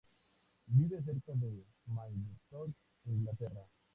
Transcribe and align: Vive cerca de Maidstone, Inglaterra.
Vive 0.65 0.99
cerca 1.03 1.33
de 1.35 1.63
Maidstone, 1.85 2.73
Inglaterra. 3.05 3.67